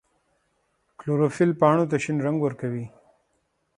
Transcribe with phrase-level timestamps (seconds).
[0.99, 2.85] کلوروفیل پاڼو ته شین رنګ ورکوي